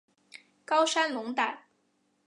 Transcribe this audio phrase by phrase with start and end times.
[0.65, 1.65] 高山龙胆